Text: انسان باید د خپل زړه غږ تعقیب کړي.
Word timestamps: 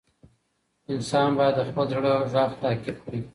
انسان 0.93 1.29
باید 1.37 1.55
د 1.57 1.61
خپل 1.69 1.85
زړه 1.93 2.13
غږ 2.31 2.51
تعقیب 2.61 2.97
کړي. 3.03 3.19